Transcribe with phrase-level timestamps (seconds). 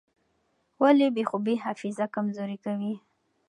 [0.81, 2.93] ولې بې خوبي حافظه کمزورې کوي؟